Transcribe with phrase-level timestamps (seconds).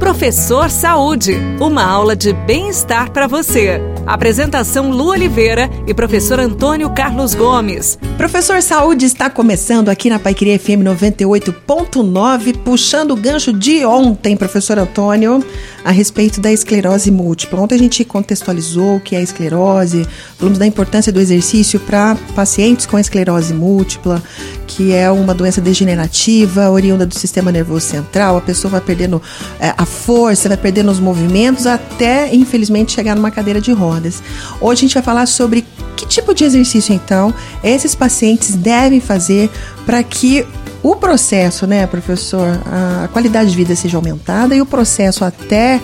[0.00, 3.82] Professor Saúde, uma aula de bem-estar para você.
[4.06, 7.98] Apresentação Lu Oliveira e professor Antônio Carlos Gomes.
[8.16, 14.78] Professor Saúde está começando aqui na Paiqueria FM 98.9, puxando o gancho de ontem, professor
[14.78, 15.44] Antônio,
[15.84, 17.60] a respeito da esclerose múltipla.
[17.60, 20.06] Ontem a gente contextualizou o que é a esclerose,
[20.36, 24.22] falamos da importância do exercício para pacientes com esclerose múltipla,
[24.66, 28.36] que é uma doença degenerativa, oriunda do sistema nervoso central.
[28.36, 29.20] A pessoa vai perdendo
[29.58, 34.22] é, a força, vai perdendo os movimentos, até infelizmente chegar numa cadeira de rodas.
[34.60, 35.64] Hoje a gente vai falar sobre
[35.96, 39.50] que tipo de exercício então esses pacientes devem fazer
[39.84, 40.46] para que
[40.82, 45.80] o processo, né, professor, a qualidade de vida seja aumentada e o processo até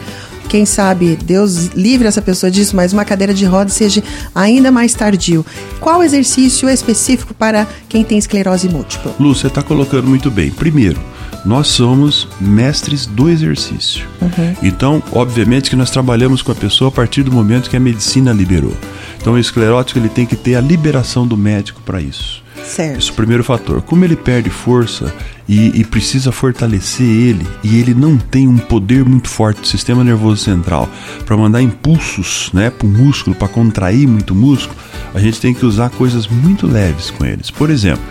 [0.47, 4.03] quem sabe Deus livre essa pessoa disso, mas uma cadeira de rodas seja
[4.35, 5.45] ainda mais tardio.
[5.81, 9.15] Qual exercício específico para quem tem esclerose múltipla?
[9.19, 10.51] Lu, você está colocando muito bem.
[10.51, 11.01] Primeiro,
[11.45, 14.07] nós somos mestres do exercício.
[14.21, 14.57] Uhum.
[14.63, 18.33] Então, obviamente que nós trabalhamos com a pessoa a partir do momento que a medicina
[18.33, 18.75] liberou.
[19.21, 22.46] Então, o esclerótico ele tem que ter a liberação do médico para isso.
[22.67, 22.99] Certo.
[22.99, 23.81] Esse é o primeiro fator.
[23.83, 25.15] Como ele perde força
[25.49, 30.03] e, e, precisa fortalecer ele, e ele não tem um poder muito forte do sistema
[30.03, 30.89] nervoso central
[31.25, 34.77] para mandar impulsos né, para o músculo, para contrair muito músculo,
[35.15, 37.51] a gente tem que usar coisas muito leves com eles.
[37.51, 38.03] Por exemplo,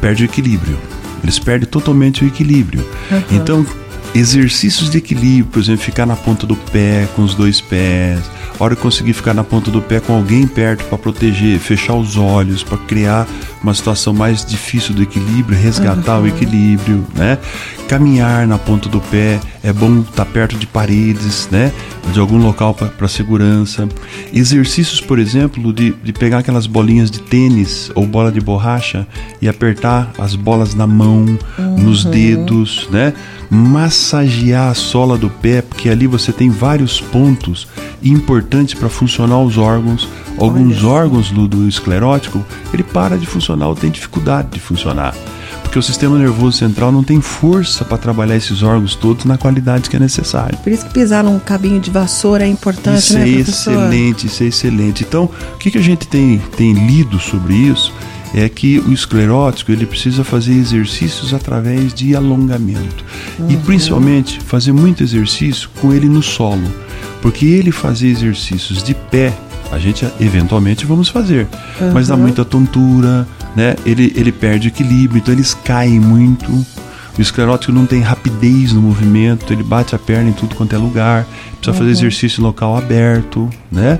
[0.00, 0.78] perde o equilíbrio.
[1.22, 2.86] Eles perdem totalmente o equilíbrio.
[3.10, 3.22] Uhum.
[3.32, 3.66] Então,
[4.14, 8.20] exercícios de equilíbrio, por exemplo, ficar na ponta do pé com os dois pés,
[8.58, 11.94] a hora que conseguir ficar na ponta do pé com alguém perto para proteger, fechar
[11.94, 13.26] os olhos, para criar
[13.62, 16.24] uma situação mais difícil do equilíbrio, resgatar uhum.
[16.24, 17.38] o equilíbrio, né?
[17.88, 21.72] Caminhar na ponta do pé, é bom estar tá perto de paredes, né?
[22.12, 23.88] De algum local para segurança.
[24.32, 29.06] Exercícios, por exemplo, de, de pegar aquelas bolinhas de tênis ou bola de borracha
[29.42, 31.78] e apertar as bolas na mão, uhum.
[31.78, 33.12] nos dedos, né?
[33.50, 37.66] Massagear a sola do pé, porque ali você tem vários pontos
[38.02, 40.08] importantes para funcionar os órgãos.
[40.38, 40.88] Alguns Olha.
[40.88, 45.14] órgãos do, do esclerótico, ele para de funcionar ou tem dificuldade de funcionar
[45.68, 49.90] porque o sistema nervoso central não tem força para trabalhar esses órgãos todos na qualidade
[49.90, 50.56] que é necessário.
[50.58, 54.42] Por isso que pisar num cabinho de vassoura é importante, isso né, é excelente, isso
[54.42, 55.04] é excelente.
[55.06, 57.92] Então, o que, que a gente tem, tem lido sobre isso
[58.34, 63.04] é que o esclerótico ele precisa fazer exercícios através de alongamento
[63.38, 63.50] uhum.
[63.50, 66.66] e principalmente fazer muito exercício com ele no solo,
[67.20, 69.34] porque ele fazer exercícios de pé
[69.70, 71.46] a gente eventualmente vamos fazer,
[71.80, 71.92] uhum.
[71.92, 73.76] mas dá muita tontura, né?
[73.84, 76.64] Ele, ele perde equilíbrio, então eles caem muito.
[77.18, 80.78] O esclerótico não tem rapidez no movimento, ele bate a perna em tudo quanto é
[80.78, 81.78] lugar, precisa uhum.
[81.78, 83.98] fazer exercício local aberto, né?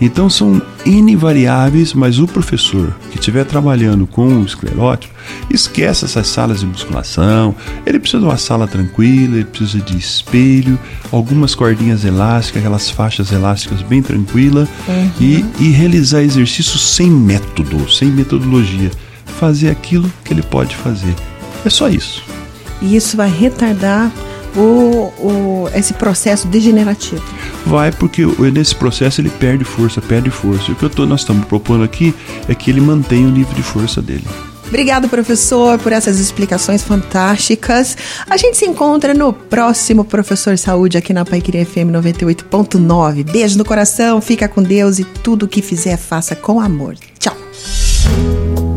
[0.00, 5.12] Então são N variáveis, mas o professor que estiver trabalhando com o esclerótico,
[5.50, 10.78] esquece essas salas de musculação, ele precisa de uma sala tranquila, ele precisa de espelho,
[11.10, 15.10] algumas cordinhas elásticas, aquelas faixas elásticas bem tranquila uhum.
[15.20, 18.92] e, e realizar exercícios sem método, sem metodologia.
[19.40, 21.14] Fazer aquilo que ele pode fazer.
[21.64, 22.22] É só isso
[22.80, 24.10] e isso vai retardar
[24.56, 27.22] o, o, esse processo degenerativo.
[27.66, 30.70] Vai, porque nesse processo ele perde força, perde força.
[30.70, 32.14] E o que tô, nós estamos propondo aqui
[32.48, 34.24] é que ele mantenha o nível de força dele.
[34.66, 37.96] Obrigado, professor, por essas explicações fantásticas.
[38.28, 43.24] A gente se encontra no próximo Professor Saúde aqui na Paiqueria FM 98.9.
[43.24, 46.94] Beijo no coração, fica com Deus e tudo o que fizer, faça com amor.
[47.18, 47.36] Tchau.